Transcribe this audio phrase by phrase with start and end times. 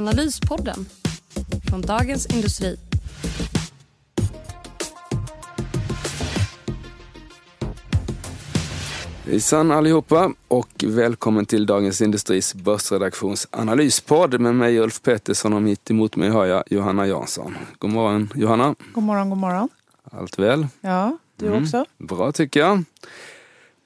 [0.00, 0.86] Analyspodden
[1.68, 2.76] från Dagens Industri.
[9.24, 15.90] Hejsan allihopa och välkommen till Dagens Industris börsredaktions analyspodd med mig Ulf Pettersson och mitt
[15.90, 17.56] emot mig har jag Johanna Jansson.
[17.78, 18.74] God morgon Johanna.
[18.94, 19.68] God morgon, god morgon.
[20.10, 20.66] Allt väl?
[20.80, 21.62] Ja, du mm.
[21.62, 21.84] också.
[21.98, 22.84] Bra tycker jag.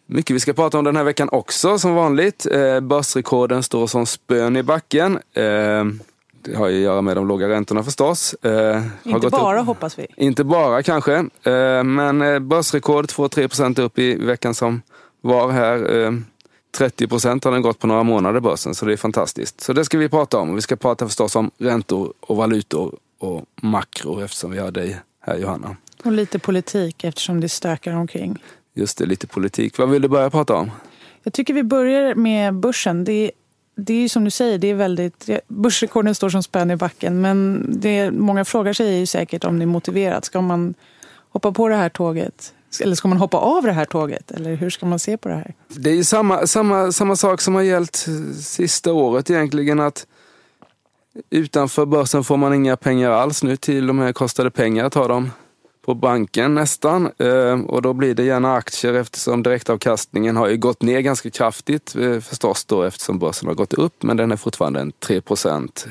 [0.07, 2.47] Mycket vi ska prata om den här veckan också som vanligt.
[2.47, 5.19] Eh, börsrekorden står som spön i backen.
[6.47, 8.35] Eh, det har ju att göra med de låga räntorna förstås.
[8.35, 9.67] Eh, inte bara upp.
[9.67, 10.07] hoppas vi.
[10.17, 11.15] Inte bara kanske.
[11.43, 14.83] Eh, men eh, börsrekord 2-3 procent upp i veckan som
[15.21, 16.35] var här.
[16.77, 19.61] 30 procent har den gått på några månader börsen, så det är fantastiskt.
[19.61, 20.55] Så det ska vi prata om.
[20.55, 25.39] Vi ska prata förstås om räntor och valutor och makro eftersom vi har dig här
[25.39, 25.77] Johanna.
[26.05, 28.39] Och lite politik eftersom det stökar omkring.
[28.75, 29.79] Just det, lite politik.
[29.79, 30.71] Vad vill du börja prata om?
[31.23, 33.05] Jag tycker vi börjar med börsen.
[33.05, 33.31] Det
[33.77, 37.21] det är ju som du säger, det är väldigt, börsrekorden står som spön i backen.
[37.21, 40.25] Men det många frågar sig är ju säkert om det är motiverat.
[40.25, 40.75] Ska man
[41.31, 42.55] hoppa på det här tåget?
[42.81, 44.31] Eller ska man hoppa av det här tåget?
[44.31, 45.55] Eller hur ska man se på det här?
[45.69, 48.07] Det är ju samma, samma, samma sak som har gällt
[48.41, 49.81] sista året egentligen.
[49.81, 50.07] att
[51.31, 53.57] Utanför börsen får man inga pengar alls nu.
[53.57, 55.09] Till de här kostade pengar att de.
[55.09, 55.31] dem
[55.85, 57.11] på banken nästan.
[57.19, 61.97] Eh, och då blir det gärna aktier eftersom direktavkastningen har ju gått ner ganska kraftigt
[61.97, 64.03] eh, förstås då eftersom börsen har gått upp.
[64.03, 65.87] Men den är fortfarande en 3 procent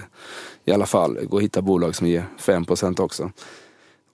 [0.66, 1.14] i alla fall.
[1.14, 3.32] Det går att hitta bolag som ger 5 procent också.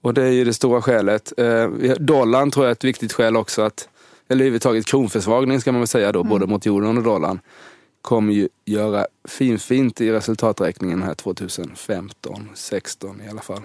[0.02, 1.34] Och det är ju det stora skälet.
[1.38, 3.62] Eh, dollarn tror jag är ett viktigt skäl också.
[3.62, 3.90] att
[4.28, 6.30] Eller överhuvudtaget kronförsvagning ska man väl säga då, mm.
[6.30, 7.40] både mot euron och dollarn
[8.02, 13.62] kommer ju göra finfint i resultaträkningen här 2015, 16 i alla fall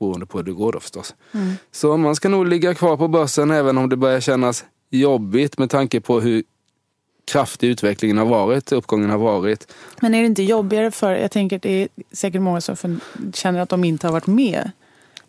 [0.00, 1.14] beroende på hur det går då förstås.
[1.32, 1.54] Mm.
[1.72, 5.70] Så man ska nog ligga kvar på börsen även om det börjar kännas jobbigt med
[5.70, 6.42] tanke på hur
[7.24, 9.72] kraftig utvecklingen har varit, uppgången har varit.
[10.00, 13.00] Men är det inte jobbigare för, jag tänker att det är säkert många som
[13.34, 14.70] känner att de inte har varit med.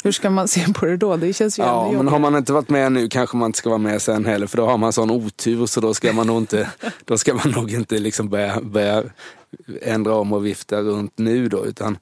[0.04, 1.18] Hur ska man se på det då?
[1.18, 3.70] Det känns ju Ja, men har man inte varit med nu kanske man inte ska
[3.70, 4.48] vara med sen heller.
[4.48, 6.70] För då har man sån otur så då ska man nog inte,
[7.06, 9.04] då ska man nog inte liksom börja, börja
[9.82, 11.66] ändra om och vifta runt nu då.
[11.66, 11.98] Utan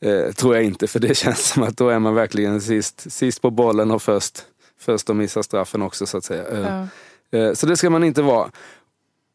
[0.00, 3.42] Eh, tror jag inte, för det känns som att då är man verkligen sist, sist
[3.42, 4.42] på bollen och först,
[4.80, 6.44] först att missa straffen också så att säga.
[6.48, 6.86] Eh,
[7.30, 7.38] ja.
[7.38, 8.50] Eh, så det ska man inte vara.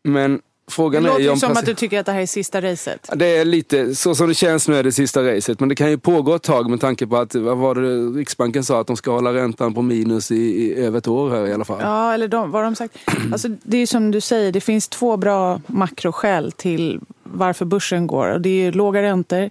[0.04, 0.42] Men
[0.72, 3.10] frågan det låter är ju som att du tycker att det här är sista racet.
[3.16, 5.60] Det är lite, så som det känns nu är det sista racet.
[5.60, 8.64] Men det kan ju pågå ett tag med tanke på att, vad var det Riksbanken
[8.64, 11.54] sa, att de ska hålla räntan på minus i, i över ett år här i
[11.54, 11.80] alla fall.
[11.82, 12.98] Ja, eller de, vad har de sagt?
[13.32, 18.28] Alltså, det är som du säger, det finns två bra makroskäl till varför börsen går.
[18.28, 19.50] Och det är låga räntor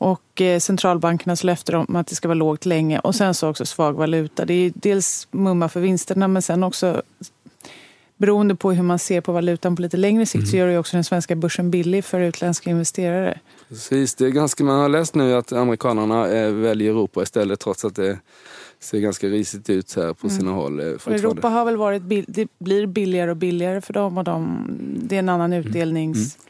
[0.00, 3.66] och eh, centralbankernas löfte om att det ska vara lågt länge och sen så också
[3.66, 4.44] svag valuta.
[4.44, 7.02] Det är dels mumma för vinsterna men sen också
[8.16, 10.46] beroende på hur man ser på valutan på lite längre sikt mm.
[10.46, 13.38] så gör det också den svenska börsen billig för utländska investerare.
[13.68, 17.84] Precis, det är ganska, man har läst nu att amerikanerna eh, väljer Europa istället trots
[17.84, 18.18] att det
[18.80, 20.38] ser ganska risigt ut här på mm.
[20.38, 20.80] sina håll.
[20.80, 24.66] Eh, Europa har väl varit, det blir billigare och billigare för dem och de,
[25.02, 25.66] det är en annan mm.
[25.66, 26.36] utdelnings...
[26.36, 26.49] Mm.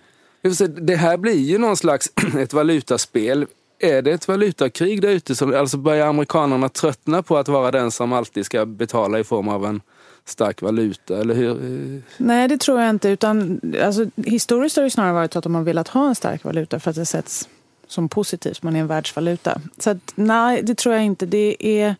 [0.80, 3.46] Det här blir ju någon slags ett valutaspel.
[3.78, 5.34] Är det ett valutakrig där ute?
[5.34, 9.48] Som, alltså börjar amerikanerna tröttna på att vara den som alltid ska betala i form
[9.48, 9.80] av en
[10.24, 12.02] stark valuta, eller hur?
[12.16, 13.08] Nej, det tror jag inte.
[13.08, 16.44] Utan, alltså, historiskt har det snarare varit så att de har velat ha en stark
[16.44, 17.48] valuta för att det sätts
[17.86, 19.60] som positivt, man är en världsvaluta.
[19.78, 21.26] Så att, nej, det tror jag inte.
[21.26, 21.94] Det är,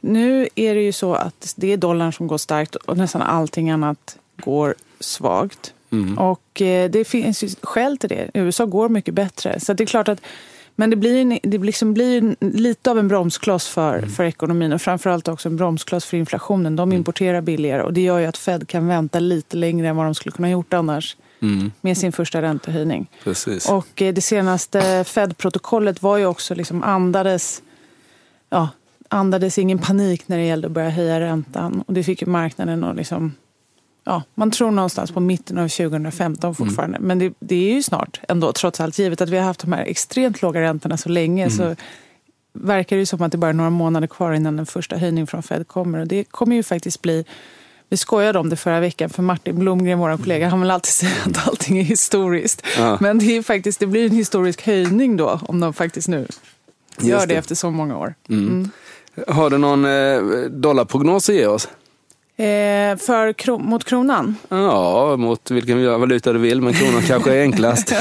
[0.00, 3.70] nu är det ju så att det är dollarn som går starkt och nästan allting
[3.70, 5.72] annat går svagt.
[5.92, 6.18] Mm.
[6.18, 8.30] Och eh, det finns ju skäl till det.
[8.34, 9.60] USA går mycket bättre.
[9.60, 10.20] Så det är klart att
[10.78, 14.10] men det blir, det liksom blir lite av en bromskloss för, mm.
[14.10, 16.76] för ekonomin och framförallt också en bromskloss för inflationen.
[16.76, 16.96] De mm.
[16.96, 20.14] importerar billigare och det gör ju att Fed kan vänta lite längre än vad de
[20.14, 21.72] skulle kunna gjort annars mm.
[21.80, 23.10] med sin första räntehöjning.
[23.24, 23.68] Precis.
[23.68, 27.62] Och eh, det senaste Fed-protokollet var ju också liksom andades,
[28.50, 28.68] ja,
[29.08, 31.84] andades ingen panik när det gällde att börja höja räntan.
[31.86, 33.32] Och det fick ju marknaden att liksom
[34.06, 36.96] ja, man tror någonstans på mitten av 2015 fortfarande.
[36.96, 37.08] Mm.
[37.08, 38.98] Men det, det, är ju snart ändå, trots allt.
[38.98, 41.56] Givet att vi har haft de här extremt låga räntorna så länge mm.
[41.56, 41.76] så
[42.52, 45.42] verkar det som att det bara är några månader kvar innan den första höjningen från
[45.42, 45.98] Fed kommer.
[45.98, 47.24] Och det kommer ju faktiskt bli
[47.88, 51.12] Vi skojade om det förra veckan för Martin Blomgren, vår kollega, han vill alltid säga
[51.26, 52.62] att allting är historiskt.
[52.78, 52.98] Ja.
[53.00, 56.26] Men det, är faktiskt, det blir en historisk höjning då om de faktiskt nu
[57.00, 57.26] gör det.
[57.26, 57.34] det.
[57.34, 58.14] efter så många år.
[58.28, 58.48] Mm.
[58.48, 58.70] Mm.
[59.28, 61.68] Har du någon eh, dollarprognos att ge oss?
[62.38, 64.36] Eh, för kro mot kronan?
[64.48, 67.94] Ja, mot vilken valuta du vill, men kronan kanske är enklast.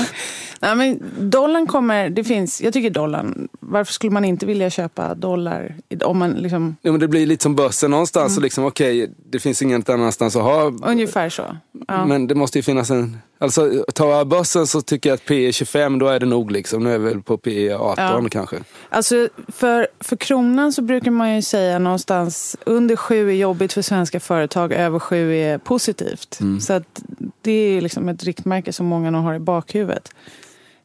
[0.59, 5.15] Nej, men dollarn kommer, det finns, jag tycker dollarn, varför skulle man inte vilja köpa
[5.15, 5.75] dollar?
[6.03, 6.75] Om man liksom...
[6.81, 8.43] ja, men det blir lite som börsen någonstans, mm.
[8.43, 10.71] liksom, okej, okay, det finns inget annanstans att ha.
[10.83, 11.57] Ungefär så.
[11.88, 12.05] Ja.
[12.05, 15.51] Men det måste ju finnas en, alltså tar jag börsen så tycker jag att P
[15.51, 18.30] 25, då är det nog liksom, nu är vi väl på P 18 ja.
[18.31, 18.57] kanske.
[18.89, 23.81] Alltså för, för kronan så brukar man ju säga någonstans under sju är jobbigt för
[23.81, 26.38] svenska företag, över sju är positivt.
[26.42, 26.62] Mm.
[26.62, 27.01] Så att
[27.42, 30.09] det är liksom ett riktmärke som många nog har i bakhuvudet.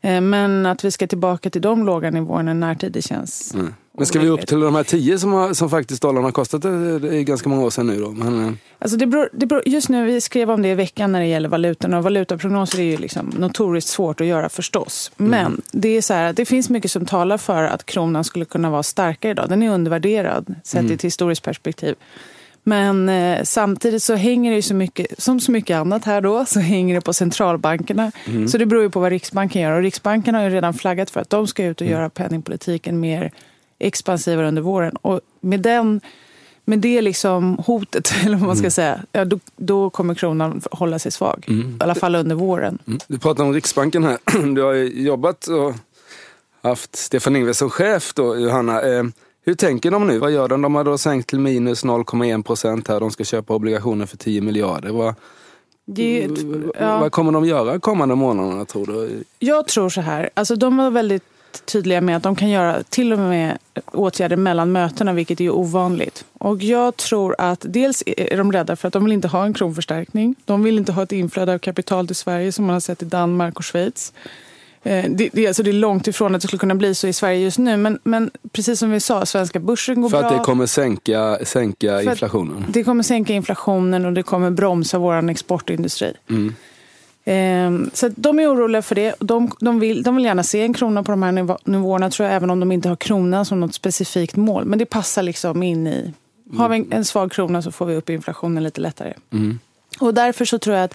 [0.01, 3.55] Eh, men att vi ska tillbaka till de låga nivåerna närtid, det känns...
[3.55, 3.75] Mm.
[4.01, 6.63] Men ska vi upp till de här tio som, har, som faktiskt dollarn har kostat
[6.63, 8.11] det är ganska många år sedan nu då?
[8.11, 8.47] Men...
[8.47, 8.53] Eh.
[8.79, 11.27] Alltså det beror, det beror, just nu, vi skrev om det i veckan när det
[11.27, 15.13] gäller valutorna och valutaprognoser är ju liksom notoriskt svårt att göra förstås.
[15.19, 15.31] Mm.
[15.31, 18.71] Men det är så här, det finns mycket som talar för att kronan skulle kunna
[18.71, 19.49] vara starkare idag.
[19.49, 20.93] Den är undervärderad sett mm.
[20.93, 21.95] i ett historiskt perspektiv.
[22.63, 26.45] Men eh, samtidigt så hänger det ju så mycket, som så mycket annat här då,
[26.45, 28.13] så hänger det på centralbankerna.
[28.27, 28.49] Mm.
[28.49, 29.73] Så det beror ju på vad Riksbanken gör.
[29.73, 31.99] Och Riksbanken har ju redan flaggat för att de ska ut och mm.
[31.99, 33.33] göra penningpolitiken mer
[33.81, 34.97] expansivare under våren.
[34.97, 36.01] Och med, den,
[36.65, 38.71] med det liksom hotet, eller vad man ska mm.
[38.71, 41.45] säga, ja, då, då, kommer kronan hålla sig svag.
[41.49, 41.71] Mm.
[41.71, 42.79] I alla fall under våren.
[42.87, 42.99] Mm.
[43.07, 44.19] Du pratar om Riksbanken här.
[44.55, 45.75] Du har jobbat och
[46.63, 48.83] haft Stefan Ingves som chef då, Johanna.
[48.83, 49.05] Eh,
[49.45, 50.19] hur tänker de nu?
[50.19, 50.63] Vad gör de?
[50.63, 53.01] De har då sänkt till minus 0,1 procent här.
[53.01, 54.91] De ska köpa obligationer för 10 miljarder.
[54.91, 55.15] Vad,
[55.87, 56.29] det,
[56.79, 56.99] ja.
[56.99, 59.25] vad kommer de göra kommande månaderna tror du?
[59.39, 60.31] Jag tror så här.
[60.35, 63.59] Alltså, de var väldigt tydliga med att de kan göra till och med
[63.93, 66.25] åtgärder mellan mötena, vilket är ovanligt.
[66.39, 69.55] Och jag tror att dels är de rädda för att de vill inte ha en
[69.55, 70.35] kronförstärkning.
[70.45, 73.05] De vill inte ha ett inflöde av kapital till Sverige som man har sett i
[73.05, 74.13] Danmark och Schweiz.
[74.83, 77.13] Eh, det, det, alltså det är långt ifrån att det skulle kunna bli så i
[77.13, 77.77] Sverige just nu.
[77.77, 80.21] Men, men precis som vi sa, svenska börsen går bra.
[80.21, 82.65] För att det kommer sänka, sänka inflationen?
[82.69, 86.13] Det kommer sänka inflationen och det kommer bromsa vår exportindustri.
[86.31, 86.55] Mm.
[87.33, 89.15] Ehm, så de är oroliga för det.
[89.19, 91.33] De, de, vill, de vill gärna se en krona på de här
[91.69, 94.65] nivåerna, tror jag, även om de inte har kronan som något specifikt mål.
[94.65, 96.13] Men det passar liksom in i...
[96.57, 99.13] Har vi en, en svag krona så får vi upp inflationen lite lättare.
[99.33, 99.59] Mm.
[100.01, 100.95] Och därför så tror jag att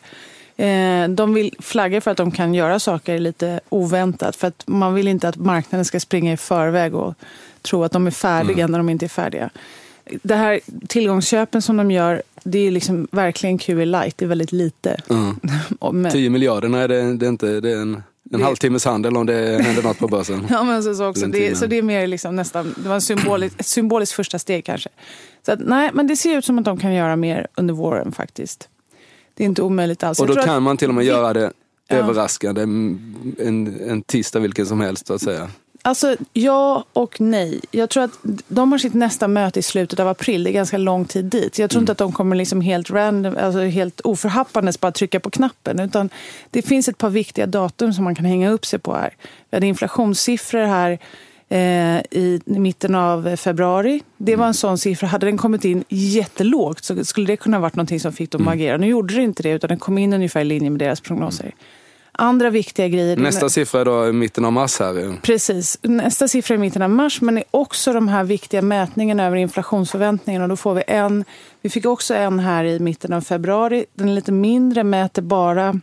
[0.58, 4.36] Eh, de vill flagga för att de kan göra saker lite oväntat.
[4.36, 7.14] För att man vill inte att marknaden ska springa i förväg och
[7.62, 8.72] tro att de är färdiga mm.
[8.72, 9.50] när de inte är färdiga.
[10.24, 14.18] Det här tillgångsköpen som de gör, det är liksom verkligen QE light.
[14.18, 15.02] Det är väldigt lite.
[15.10, 15.40] Mm.
[15.92, 18.44] Men, 10 miljarder, nej det, det är inte, det är en, en det...
[18.44, 20.48] halvtimmes handel om det händer något på börsen.
[20.50, 21.28] ja, men så, så, också.
[21.28, 24.66] Det, så det är mer liksom nästan, det var en symbolisk, ett symboliskt första steg
[24.66, 24.90] kanske.
[25.46, 28.12] Så att, nej, men det ser ut som att de kan göra mer under våren
[28.12, 28.70] faktiskt.
[29.34, 30.20] Det är inte omöjligt alls.
[30.20, 31.52] Och då kan man till och med göra det
[31.90, 35.50] överraskande en, en tisdag vilken som helst så att säga.
[35.86, 37.60] Alltså ja och nej.
[37.72, 40.44] Jag tror att de har sitt nästa möte i slutet av april.
[40.44, 41.60] Det är ganska lång tid dit.
[41.60, 41.84] Jag tror mm.
[41.84, 45.80] inte att de kommer liksom helt random, alltså helt oförhappandes bara trycka på knappen.
[45.80, 46.10] Utan
[46.50, 49.14] det finns ett par viktiga datum som man kan hänga upp sig på här.
[49.50, 51.00] Vi hade inflationssiffror här
[51.50, 54.04] Eh, i mitten av februari.
[54.18, 55.08] Det var en sån siffra.
[55.08, 58.42] Hade den kommit in jättelågt så skulle det kunna ha varit något som fick dem
[58.42, 58.60] att mm.
[58.60, 58.78] agera.
[58.78, 61.51] Nu gjorde det inte det utan den kom in ungefär i linje med deras prognoser.
[62.17, 63.17] Andra viktiga grejer.
[63.17, 65.17] Nästa siffra är då i mitten av mars här.
[65.22, 65.79] Precis.
[65.81, 69.38] Nästa siffra är i mitten av mars men är också de här viktiga mätningarna över
[69.38, 70.48] inflationsförväntningarna.
[70.48, 71.25] då får vi en.
[71.62, 73.86] Vi fick också en här i mitten av februari.
[73.93, 75.79] Den är lite mindre, mäter bara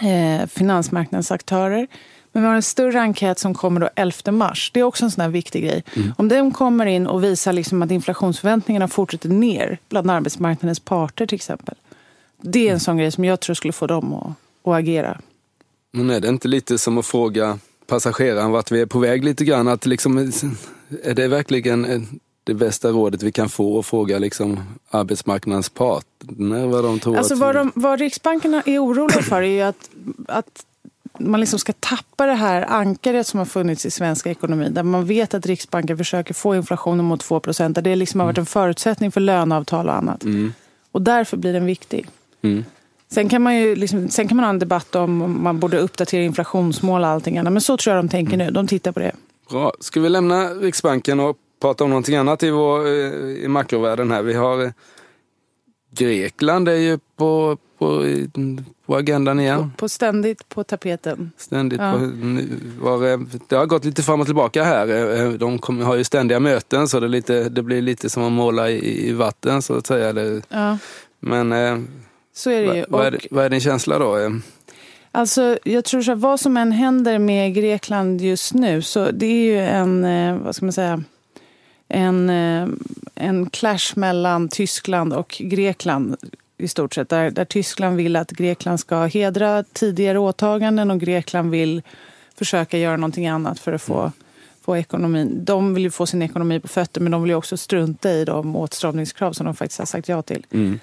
[0.00, 1.86] eh, finansmarknadsaktörer.
[2.32, 4.70] Men vi har en större enkät som kommer då 11 mars.
[4.74, 5.84] Det är också en sån här viktig grej.
[5.96, 6.12] Mm.
[6.18, 11.36] Om den kommer in och visar liksom att inflationsförväntningarna fortsätter ner bland arbetsmarknadens parter till
[11.36, 11.74] exempel.
[12.40, 14.26] Det är en sån grej som jag tror skulle få dem att,
[14.64, 15.20] att agera.
[15.92, 19.44] Men är det inte lite som att fråga passageraren vart vi är på väg lite
[19.44, 19.68] grann?
[19.68, 20.18] Att liksom,
[21.02, 22.06] är det verkligen
[22.44, 27.34] det bästa rådet vi kan få och fråga liksom arbetsmarknadens parter vad de tror alltså
[27.34, 27.40] att...
[27.40, 29.90] Vad, de, vad Riksbankerna är oroliga för är ju att,
[30.28, 30.64] att
[31.18, 34.68] man liksom ska tappa det här ankaret som har funnits i svensk ekonomi.
[34.70, 37.74] Där man vet att Riksbanken försöker få inflationen mot 2 procent.
[37.74, 40.24] Där det liksom har varit en förutsättning för löneavtal och annat.
[40.24, 40.52] Mm.
[40.92, 42.08] Och därför blir den viktig.
[42.42, 42.64] Mm.
[43.12, 46.22] Sen kan, man ju liksom, sen kan man ha en debatt om man borde uppdatera
[46.22, 47.52] inflationsmål och allting annat.
[47.52, 48.50] Men så tror jag de tänker nu.
[48.50, 49.12] De tittar på det.
[49.50, 49.72] Bra.
[49.80, 52.92] Ska vi lämna Riksbanken och prata om någonting annat i, vår, eh,
[53.44, 54.22] i makrovärlden här?
[54.22, 54.70] Vi har eh,
[55.90, 58.04] Grekland är ju på, på,
[58.86, 59.70] på agendan igen.
[59.70, 61.30] På, på ständigt på tapeten.
[61.36, 61.92] Ständigt ja.
[61.92, 61.98] på,
[62.84, 65.38] var, det har gått lite fram och tillbaka här.
[65.38, 68.70] De kom, har ju ständiga möten så det, lite, det blir lite som att måla
[68.70, 70.12] i, i vatten så att säga.
[70.12, 70.78] Det, ja.
[71.20, 71.78] Men eh,
[72.34, 72.84] Så är det ju.
[72.88, 74.18] vad, är, vad är din känsla då?
[74.18, 74.30] Eh,
[75.14, 79.26] Alltså, jag tror så här, vad som än händer med Grekland just nu så det
[79.26, 81.02] är ju en, eh, vad ska man säga,
[81.88, 82.68] en, eh,
[83.14, 86.16] en clash mellan Tyskland och Grekland
[86.58, 87.08] i stort sett.
[87.08, 91.82] Där, där Tyskland vill att Grekland ska hedra tidigare åtaganden och Grekland vill
[92.34, 94.12] försöka göra någonting annat för att få,
[94.60, 95.44] få ekonomin.
[95.44, 98.24] De vill ju få sin ekonomi på fötter men de vill ju också strunta i
[98.24, 100.46] de åtstramningskrav som de faktiskt har sagt ja till.
[100.50, 100.80] mm.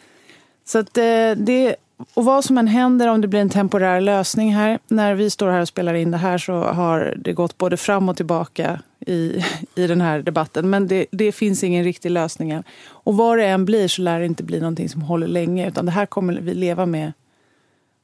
[0.69, 1.75] Så att eh, det,
[2.13, 4.79] och vad som än händer, om det blir en temporär lösning här.
[4.87, 8.09] När vi står här och spelar in det här så har det gått både fram
[8.09, 9.43] och tillbaka i,
[9.75, 10.69] i den här debatten.
[10.69, 12.63] Men det, det finns ingen riktig lösning än.
[12.87, 15.67] Och vad det än blir så lär det inte bli någonting som håller länge.
[15.67, 17.13] Utan det här kommer vi leva med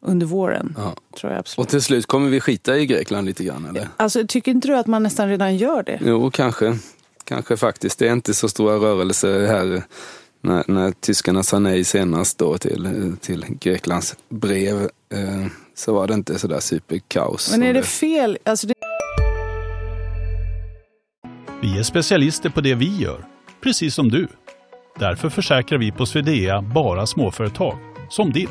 [0.01, 0.75] under våren.
[0.77, 0.95] Ja.
[1.19, 1.65] Tror jag absolut.
[1.65, 3.87] Och till slut kommer vi skita i Grekland lite grann eller?
[3.97, 5.99] Alltså, tycker inte du att man nästan redan gör det?
[6.05, 6.77] Jo, kanske.
[7.23, 7.99] Kanske faktiskt.
[7.99, 9.83] Det är inte så stora rörelser här
[10.45, 14.75] när, när tyskarna sa nej senast då till, till Greklands brev.
[15.13, 17.51] Eh, så var det inte sådär superkaos.
[17.51, 18.37] Men är det fel?
[18.43, 18.73] Alltså, det,
[21.61, 23.25] Vi är specialister på det vi gör,
[23.63, 24.27] precis som du.
[24.99, 27.77] Därför försäkrar vi på Swedea bara småföretag,
[28.09, 28.49] som ditt.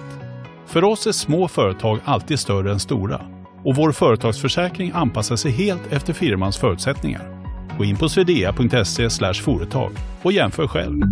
[0.67, 3.21] För oss är små företag alltid större än stora
[3.65, 7.45] och vår företagsförsäkring anpassar sig helt efter firmans förutsättningar.
[7.79, 11.03] Gå in på swedea.se företag och jämför själv.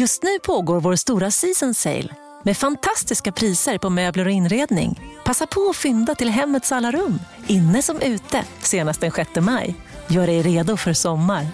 [0.00, 2.08] Just nu pågår vår stora season sale
[2.42, 5.00] med fantastiska priser på möbler och inredning.
[5.24, 9.74] Passa på att fynda till hemmets alla rum, inne som ute, senast den 6 maj.
[10.08, 11.46] Gör dig redo för sommar.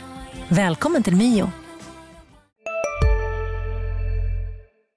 [0.49, 1.51] Välkommen till Mio.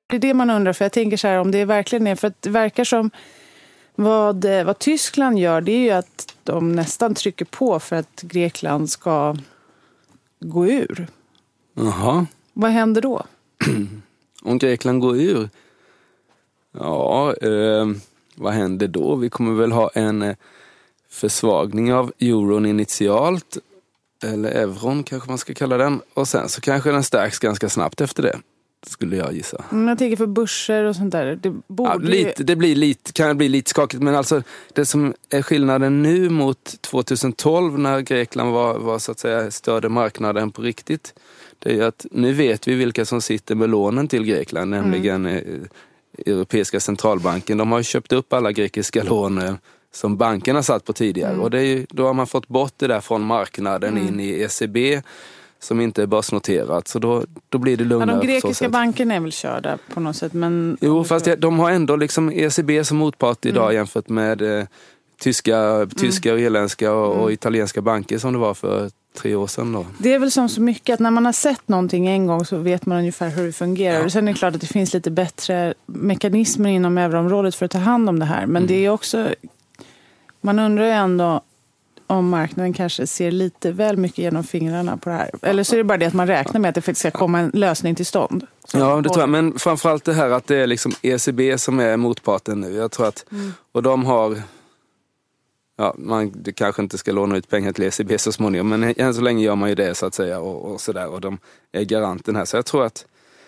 [0.10, 2.28] Det är det man undrar, för jag tänker så här om det verkligen är, för
[2.28, 3.12] att det verkar som
[3.96, 8.22] vad, eh, vad Tyskland gör, det är ju att de nästan trycker på för att
[8.22, 9.36] Grekland ska
[10.40, 11.08] gå ur.
[11.74, 12.26] Jaha.
[12.54, 13.24] Vad händer då?
[14.42, 15.50] Om Grekland går ur?
[16.78, 17.88] Ja, eh,
[18.36, 19.16] vad händer då?
[19.16, 20.36] Vi kommer väl ha en eh,
[21.10, 23.58] försvagning av euron initialt.
[24.24, 26.02] Eller euron kanske man ska kalla den.
[26.14, 28.40] Och sen så kanske den stärks ganska snabbt efter det.
[28.88, 29.64] Skulle jag gissa.
[29.72, 31.40] Mm, Jag tänker för börser och sånt där.
[31.42, 34.44] Det borde Ja, lite, det blir lite, kan bli lite skakigt men alltså
[34.74, 39.90] det som är skillnaden nu mot 2012 när Grekland var, var så att säga störde
[39.90, 41.14] marknaden på riktigt.
[41.64, 45.42] Det är att nu vet vi vilka som sitter med lånen till Grekland, nämligen eh,
[46.26, 47.58] Europeiska centralbanken.
[47.58, 49.54] De har köpt upp alla grekiska lån eh,
[49.94, 52.88] som bankerna satt på tidigare och det är ju, då har man fått bort det
[52.88, 55.02] där från marknaden in i ECB
[55.60, 56.88] som inte är börsnoterat.
[56.88, 58.10] Så då, då blir det ja, lugnare.
[58.12, 60.34] de på så grekiska bankerna är väl körda på något sätt.
[60.34, 63.76] Men Jo, fast de har ändå liksom ECB som motpart idag Mm.
[63.76, 64.66] jämfört med eh,
[65.22, 67.24] tyska, tyska och irländska och, Mm.
[67.24, 69.72] och italienska banker som det var för tre år sedan.
[69.72, 69.86] Då.
[69.98, 72.58] Det är väl som så mycket att när man har sett någonting en gång så
[72.58, 74.00] vet man ungefär hur det fungerar.
[74.00, 74.06] Ja.
[74.06, 77.72] Och sen är det klart att det finns lite bättre mekanismer inom euroområdet för att
[77.72, 78.46] ta hand om det här.
[78.46, 79.30] Men det är också...
[80.42, 81.42] Man undrar ju ändå
[82.08, 85.30] om marknaden kanske ser lite väl mycket genom fingrarna på det här.
[85.42, 87.40] Eller så är det bara det att man räknar med att det faktiskt ska komma
[87.40, 88.48] en lösning till stånd.
[88.66, 89.30] Så- Ja, det tror jag.
[89.30, 92.74] Men framförallt det här att det är liksom ECB som är motparten nu.
[92.74, 93.26] Jag tror att,
[93.72, 94.42] och de har,
[95.78, 99.22] ja, man kanske inte ska låna ut pengar till ECB så småningom, men än så
[99.22, 101.08] länge gör man ju det så att säga och, och sådär.
[101.08, 101.38] Och de
[101.72, 102.46] är garanten här.
[102.46, 103.06] Så jag tror att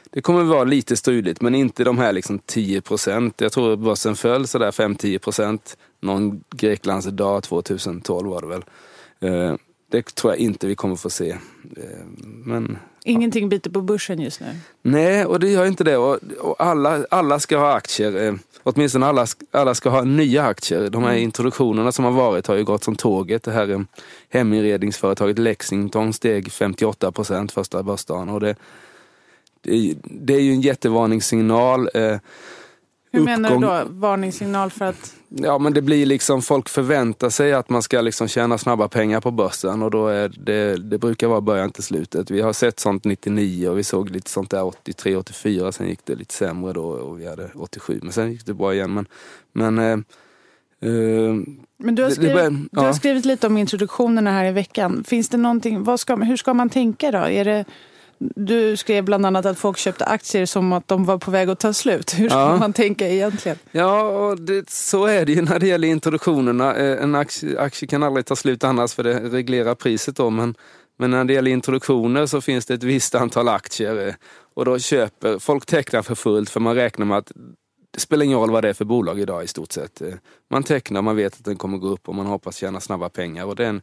[0.09, 3.41] det kommer vara lite struligt, men inte de här liksom 10 procent.
[3.41, 8.63] Jag tror börsen föll sådär 5-10 procent någon Greklands dag 2012 var det väl.
[9.19, 9.55] Eh,
[9.89, 11.29] det tror jag inte vi kommer få se.
[11.29, 11.37] Eh,
[12.23, 12.77] Men
[13.07, 14.47] Ingenting biter på börsen just nu.
[14.81, 15.97] Nej, och det gör inte det.
[15.97, 18.27] Och, och alla, alla ska ha aktier.
[18.27, 20.89] Eh, åtminstone alla, alla ska ha nya aktier.
[20.89, 23.43] De här introduktionerna som har varit har ju gått som tåget.
[23.43, 23.81] Det här eh,
[24.29, 28.29] heminredningsföretaget Lexington steg 58 procent första börsdagen.
[28.29, 28.55] Och det,
[29.61, 31.89] det, är ju- det är ju en jättevarningssignal.
[33.19, 33.81] Hur menar du då?
[33.89, 35.13] Varningssignal för att...
[35.29, 39.21] Ja men det blir liksom, folk förväntar sig att man ska liksom tjäna snabba pengar
[39.21, 42.31] på börsen och då är det, det brukar vara början till slutet.
[42.31, 45.99] Vi har sett sånt 99 och vi såg lite sånt där 83, 84, sen gick
[46.05, 48.93] det lite sämre då och vi hade 87 men sen gick det bra igen.
[48.93, 49.05] Men,
[49.53, 51.33] men eh, eh,
[51.77, 52.93] Men du har, Det- det skrivit, börjar- du har ja.
[52.93, 55.03] skrivit lite om introduktionerna här i veckan.
[55.07, 57.17] Finns det någonting, vad ska, hur ska man tänka då?
[57.17, 57.65] Är det,
[58.19, 61.59] du skrev bland annat att folk köpte aktier som att de var på väg att
[61.59, 62.13] ta slut.
[62.19, 62.57] Hur ska Ja.
[62.57, 63.57] man tänka egentligen?
[63.71, 66.75] Ja, och det, så är det ju när det gäller introduktionerna.
[66.75, 70.29] Eh, En aktie, aktie kan aldrig ta slut annars för det reglerar priset då.
[70.29, 70.55] Men,
[70.97, 74.07] men när det gäller introduktioner så finns det ett visst antal aktier.
[74.07, 74.13] eh,
[74.53, 77.31] Och då köper, folk tecknar för fullt för man räknar med att
[77.91, 80.01] det spelar ingen roll vad det är för bolag idag i stort sett.
[80.01, 80.07] Eh,
[80.51, 83.45] Man tecknar, man vet att den kommer gå upp och man hoppas tjäna snabba pengar.
[83.45, 83.81] Och det är en,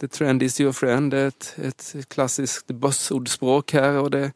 [0.00, 3.98] the trend is your friend, det är ett, ett klassiskt börsordspråk här.
[3.98, 4.32] Och det,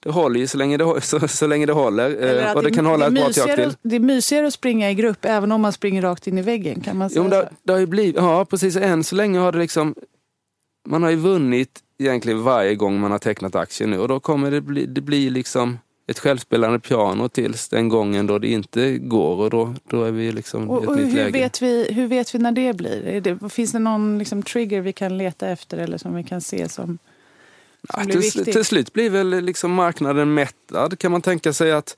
[0.00, 2.40] det håller ju så länge det, så, så länge det håller.
[2.46, 3.76] Eh, och det kan hålla ett bra tag till.
[3.82, 6.80] Det är mysigare att springa i grupp även om man springer rakt in i väggen.
[6.80, 9.52] Kan man säga Jo, det, det har ju blivit, ja precis, än så länge har
[9.52, 9.94] det liksom,
[10.88, 14.50] man har ju vunnit egentligen varje gång man har tecknat aktier nu och då kommer
[14.50, 19.36] det bli, det blir liksom ett självspelande piano tills den gången då det inte går
[19.36, 21.30] och då, då är vi liksom i Och, ett och nytt hur, läge.
[21.38, 23.20] vet vi, hur vet vi när det blir?
[23.20, 26.68] Det, finns det någon liksom, trigger vi kan leta efter eller som vi kan se
[26.68, 26.98] som, som
[27.88, 28.52] Ja, blir till, viktigt?
[28.54, 30.98] till slut blir väl liksom marknaden mättad.
[30.98, 31.96] Kan man tänka sig att,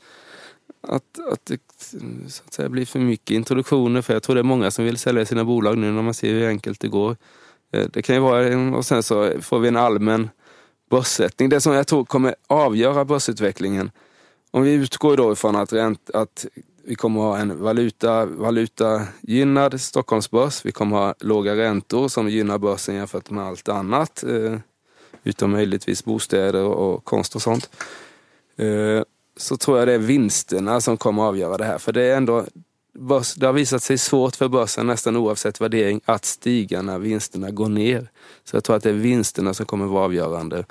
[0.80, 1.58] att, att det
[2.28, 4.02] så att säga, blir för mycket introduktioner?
[4.02, 6.32] För jag tror det är många som vill sälja sina bolag nu när man ser
[6.32, 7.16] hur enkelt det går.
[7.72, 10.30] Eh, Det kan ju vara, och sen så får vi en allmän
[10.90, 11.48] börssättning.
[11.48, 13.90] Det som jag tror kommer avgöra börsutvecklingen.
[14.50, 16.46] Om vi utgår då ifrån att, rent, att
[16.84, 20.64] vi kommer ha en valuta, valutagynnad Stockholmsbörs.
[20.64, 24.24] Vi kommer ha låga räntor som gynnar börsen jämfört med allt annat.
[24.24, 24.58] Eh,
[25.24, 27.70] utom möjligtvis bostäder och, konst och sånt.
[28.56, 29.02] Eh,
[29.36, 31.78] så tror jag det är vinsterna som kommer avgöra det här.
[31.78, 32.44] För det är ändå,
[32.98, 37.50] börs, det har visat sig svårt för börsen nästan oavsett värdering att stiga när vinsterna
[37.50, 38.10] går ner.
[38.44, 40.64] Så jag tror att det är vinsterna som kommer vara avgörande.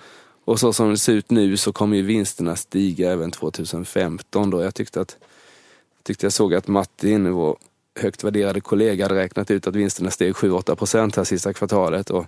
[0.45, 4.61] Och så som det ser ut nu så kommer ju vinsterna stiga även 2015 då.
[4.61, 5.17] Jag tyckte att
[6.03, 7.57] tyckte jag såg att Martin, vår
[7.99, 12.09] högt värderade kollega, hade räknat ut att vinsterna steg 7-8 procent här sista kvartalet.
[12.09, 12.25] Och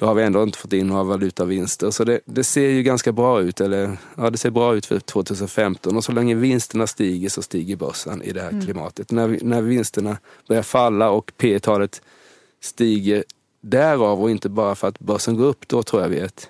[0.00, 1.90] då har vi ändå inte fått in några valutavinster.
[1.90, 3.60] Så det, det ser ju ganska bra ut.
[3.60, 5.96] Eller, ja, det ser bra ut för 2015.
[5.96, 9.10] Och så länge vinsterna stiger så stiger börsen i det här klimatet.
[9.10, 10.16] När, när vinsterna
[10.48, 12.02] börjar falla och P talet
[12.60, 13.24] stiger
[13.60, 16.48] därav och inte bara för att börsen går upp, då tror jag vi är ett,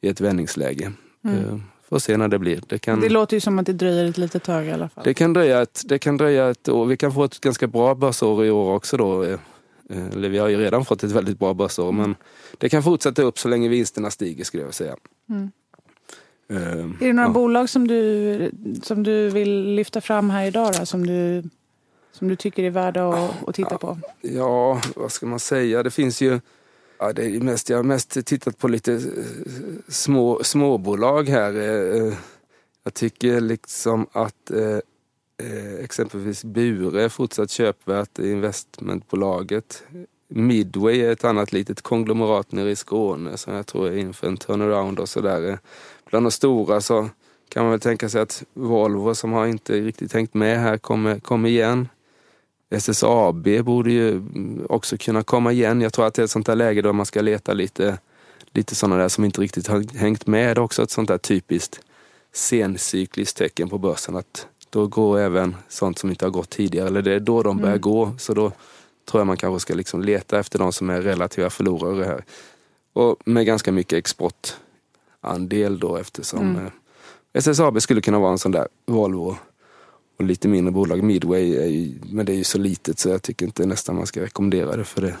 [0.00, 0.92] i ett vändningsläge.
[1.24, 1.62] Mm.
[1.88, 2.60] Får se när det blir.
[2.66, 5.04] Det kan, Det låter ju som att det dröjer ett litet tag i alla fall.
[5.04, 6.86] det kan dröja ett, det kan dröja ett år.
[6.86, 9.38] Vi kan få ett ganska bra börsår i år också då.
[9.90, 11.92] Eh, Eller vi har ju redan fått ett väldigt bra börsår.
[11.92, 12.14] Men
[12.58, 14.96] det kan fortsätta upp så länge vinsterna stiger skulle jag säga.
[15.28, 15.50] Mm.
[16.48, 17.32] Eh, Är det några ja.
[17.32, 18.50] bolag som du,
[18.82, 21.42] som du vill lyfta fram här idag då, som, du,
[22.12, 23.98] som du tycker är värda att, att titta på?
[24.20, 25.82] Ja, vad ska man säga?
[25.82, 26.40] Det finns ju...
[26.98, 29.00] Ja, det är mest, jag har mest tittat på lite eh,
[29.88, 31.52] små, småbolag här.
[32.84, 34.50] Jag tycker liksom att
[35.42, 39.82] eh, exempelvis Bure är fortsatt köpvärt i investmentbolaget.
[40.28, 44.36] Midway är ett annat litet konglomerat nere i Skåne som jag tror är inför en
[44.36, 45.50] turnaround och sådär.
[45.50, 45.56] Eh,
[46.10, 47.08] bland de stora så
[47.48, 51.20] kan man väl tänka sig att Volvo som har inte riktigt hängt med här kommer,
[51.20, 51.88] kommer igen.
[52.70, 55.80] SSAB borde ju mm, också kunna komma igen.
[55.80, 57.98] Jag tror att det är ett sånt där läge då man ska leta lite,
[58.52, 60.56] lite sådana där som inte riktigt har hängt med.
[60.56, 61.80] Det är också ett sånt där typiskt
[62.32, 64.16] sencykliskt tecken på börsen.
[64.16, 67.58] Att då går även sånt som inte har gått tidigare, eller det är då de
[67.58, 68.12] börjar gå.
[68.18, 68.52] Så då
[69.04, 72.24] tror jag man kanske ska liksom leta efter de som är relativa förlorare här.
[72.92, 76.72] Och med ganska mycket exportandel då eftersom eh,
[77.32, 79.36] SSAB skulle kunna vara en sån där Volvo
[80.18, 81.02] och lite mindre bolag.
[81.02, 84.06] Midway är ju, men det är ju så litet så jag tycker inte nästan man
[84.06, 85.16] ska rekommendera det för det.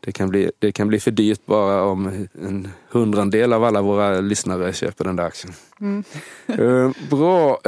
[0.00, 4.20] Det kan, bli, det kan bli för dyrt bara om en hundrandel av alla våra
[4.20, 5.54] lyssnare köper den där aktien.
[6.46, 7.60] Eh, bra.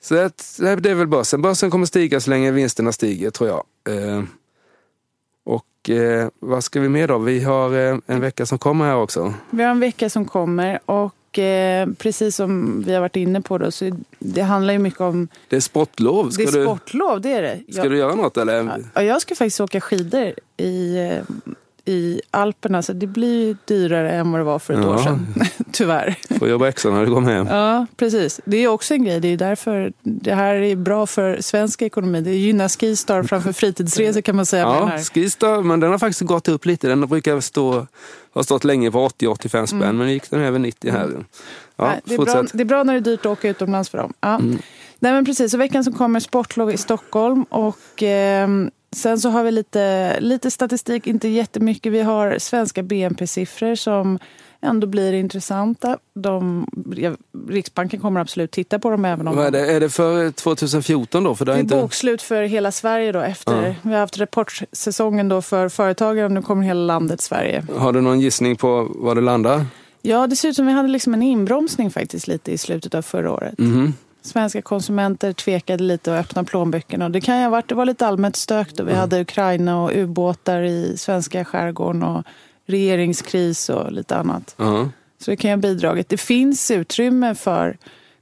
[0.00, 1.42] Så det är väl börsen.
[1.42, 3.64] Börsen kommer stiga så länge vinsterna stiger tror jag.
[3.96, 4.22] Eh,
[5.44, 7.18] och eh, vad ska vi med då?
[7.18, 9.34] Vi har eh, en vecka som kommer här också.
[9.50, 11.14] Vi har en vecka som kommer och
[11.98, 15.28] precis som vi har varit inne på då, så det handlar ju mycket om...
[15.48, 16.30] Det är sportlov.
[16.30, 17.72] Ska, det är du, sportlov, det är det.
[17.72, 18.84] ska Jag- du göra något eller?
[18.94, 20.96] Ja, jag ska faktiskt åka skidor i,
[21.88, 24.94] i Alperna, så det blir ju dyrare än vad det var för ett Ja.
[24.94, 25.26] år sedan.
[25.72, 26.14] Tyvärr.
[26.38, 27.46] Får jobba extra när du kommer hem.
[27.46, 28.40] Ja, precis.
[28.44, 29.20] Det är också en grej.
[29.20, 32.20] Det är därför det här är bra för svensk ekonomi.
[32.20, 34.62] Det gynnar Skistar framför fritidsresor kan man säga.
[34.62, 34.98] Ja.
[34.98, 36.88] Skistar, men den har faktiskt gått upp lite.
[36.88, 37.86] Den brukar stå,
[38.32, 40.98] har stått länge på 80-85 spänn, men nu gick den över 90 här.
[41.00, 41.04] Ja,
[41.80, 41.90] Mm.
[41.92, 43.98] Nej, det, är bra, det är bra när det är dyrt att åka utomlands för
[43.98, 44.12] dem.
[44.20, 44.38] Ja.
[44.38, 45.50] Nej, men precis.
[45.50, 47.42] Så veckan som kommer sportlov i Stockholm.
[47.42, 51.92] Och, ehm, sen så har vi lite, lite statistik, inte jättemycket.
[51.92, 54.18] Vi har svenska BNP-siffror som
[54.60, 55.98] ändå blir intressanta.
[56.14, 57.16] De, ja,
[57.48, 61.24] Riksbanken kommer absolut titta på dem även om Vad är, det, är det för 2014
[61.24, 61.34] då?
[61.34, 61.76] För det är inte...
[61.76, 63.66] bokslut för hela Sverige då efter.
[63.66, 63.74] Ja.
[63.82, 67.64] Vi har haft rapportsäsongen då för företagen och nu kommer hela landet Sverige.
[67.76, 69.66] Har du någon gissning på var det landar?
[70.02, 73.02] Ja, det ser ut som vi hade liksom en inbromsning faktiskt lite i slutet av
[73.02, 73.58] förra året.
[73.58, 73.94] Mhm.
[74.22, 77.08] Svenska konsumenter tvekade lite att öppna plånböckerna.
[77.08, 78.84] Det kan ju ha varit, det var lite allmänt stök då.
[78.84, 82.24] Vi hade Ukraina och ubåtar i svenska skärgården och
[82.66, 84.54] regeringskris och lite annat.
[84.58, 84.88] Ja.
[85.18, 86.08] Så det kan ju ha bidragit.
[86.08, 87.76] Det finns utrymme för,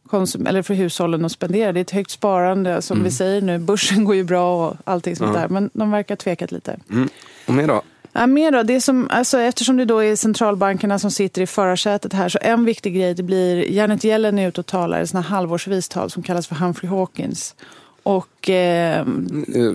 [0.08, 1.72] konsum- eller för hushållen att spendera.
[1.72, 2.82] Det är ett högt sparande.
[2.82, 5.40] Som vi säger nu, börsen går ju bra och allting sånt Ja.
[5.40, 5.48] där.
[5.48, 6.76] Men de verkar ha tvekat lite.
[6.90, 7.08] Mm.
[7.46, 7.82] Och mer då?
[8.18, 12.12] Ja, mer då, det som, alltså, eftersom det då är centralbankerna som sitter i förarsätet
[12.12, 15.20] här så en viktig grej det blir Janet Yellen är ute och talar i såna
[15.20, 17.54] halvårsvis tal som kallas för Humphrey Hawkins.
[18.02, 19.06] Och, eh,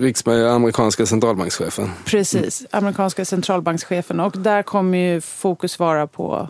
[0.00, 1.90] Riksbank, amerikanska centralbankschefen.
[2.04, 4.20] Precis, amerikanska centralbankschefen.
[4.20, 6.48] Och där kommer ju fokus vara på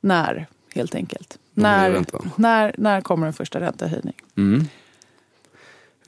[0.00, 1.38] när, helt enkelt.
[1.54, 2.04] När,
[2.36, 4.14] när, när kommer en första räntehöjning?
[4.36, 4.66] Mm.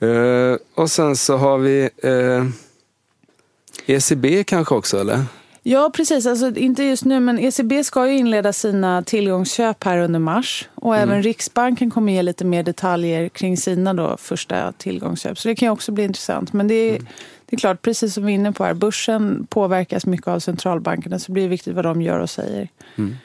[0.01, 2.45] Uh, och sen så har vi uh,
[3.85, 5.25] ECB kanske också, eller?
[5.69, 6.25] Ja, precis.
[6.25, 10.69] Alltså, inte just nu, men ECB ska ju inleda sina tillgångsköp här under mars.
[10.75, 11.09] Och mm.
[11.09, 15.39] även Riksbanken kommer ge lite mer detaljer kring sina då första tillgångsköp.
[15.39, 16.53] Så det kan ju också bli intressant.
[16.53, 17.05] Men det är, mm.
[17.45, 21.19] det är klart, precis som vi är inne på här, börsen påverkas mycket av centralbankerna.
[21.19, 22.69] Så det blir viktigt vad de gör och säger.
[22.95, 23.15] Mm.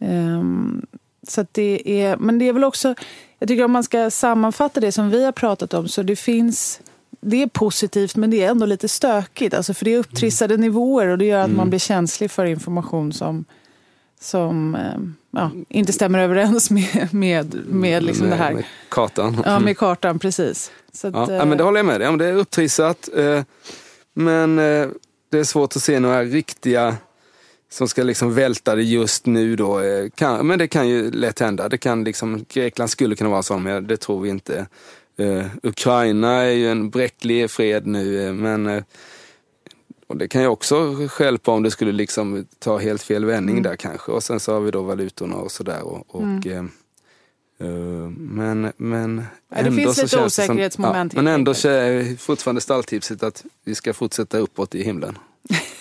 [0.00, 0.86] Um,
[1.28, 2.94] så det är, men det är väl också,
[3.38, 6.80] jag tycker om man ska sammanfatta det som vi har pratat om, så det finns
[7.20, 9.54] det är positivt men det är ändå lite stökigt.
[9.54, 10.66] Alltså för det är upptrissade mm.
[10.66, 11.56] nivåer och det gör att mm.
[11.56, 13.44] man blir känslig för information som,
[14.20, 15.00] som eh,
[15.30, 18.52] ja, inte stämmer överens med, med, med liksom med, det här.
[18.52, 19.42] Med kartan.
[19.44, 20.70] Ja, med kartan, precis.
[20.92, 22.18] Så att, ja, äh, men det håller jag med dig om.
[22.18, 23.08] Det är upptrissat.
[23.16, 23.42] Eh,
[24.14, 24.88] men eh,
[25.30, 26.96] det är svårt att se några riktiga
[27.70, 29.80] som ska liksom välta det just nu då.
[29.80, 31.68] Eh, kan, men det kan ju lätt hända.
[31.68, 34.66] Det kan liksom, Grekland skulle kunna vara sån, men det tror vi inte.
[35.20, 38.82] Uh, Ukraina är ju en bräcklig fred nu, eh, men uh,
[40.06, 43.62] och det kan ju också skälpa om det skulle liksom ta helt fel vändning mm.
[43.62, 44.12] där kanske.
[44.12, 45.82] Och sen så har vi då valutorna och sådär.
[45.82, 46.70] Och, och mm.
[47.62, 51.12] uh, men, men ja, det finns lite osäkerhetsmoment.
[51.12, 55.18] Som, ja, men ändå är fortfarande stalltipset att vi ska fortsätta uppåt i himlen.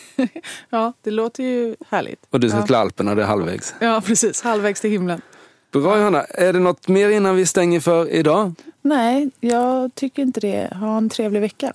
[0.69, 2.19] ja, det låter ju härligt.
[2.29, 2.65] Och du ska ja.
[2.65, 3.73] till Alperna, det är halvvägs.
[3.79, 4.41] Ja, precis.
[4.41, 5.21] Halvvägs till himlen.
[5.71, 6.23] Bra Johanna.
[6.23, 8.53] Är det något mer innan vi stänger för idag?
[8.87, 10.73] Nej, jag tycker inte det.
[10.73, 11.73] Ha en trevlig vecka.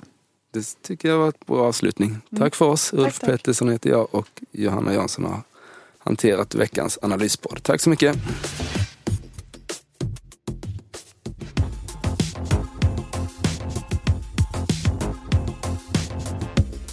[0.53, 2.09] Det tycker jag var ett bra avslutning.
[2.09, 2.21] Mm.
[2.39, 2.93] Tack för oss.
[2.93, 5.43] Ulf tack, Pettersson heter jag och Johanna Jansson har
[5.99, 7.63] hanterat veckans analyspodd.
[7.63, 8.17] Tack så mycket.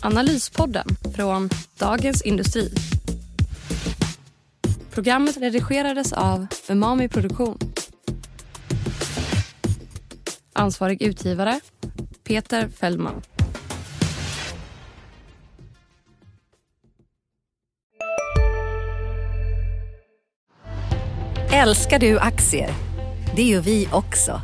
[0.01, 2.73] Analyspodden från Dagens Industri.
[4.91, 7.68] Programmet redigerades av Umami Produktion.
[10.59, 11.59] Ansvarig utgivare
[12.23, 13.21] Peter Fellman.
[21.53, 22.69] Älskar du aktier?
[23.35, 24.41] Det gör vi också.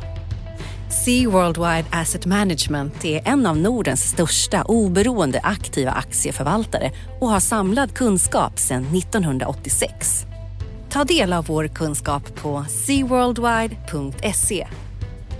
[1.04, 7.94] Sea Worldwide Asset Management är en av Nordens största oberoende aktiva aktieförvaltare och har samlad
[7.94, 10.26] kunskap sedan 1986.
[10.90, 14.66] Ta del av vår kunskap på seaworldwide.se.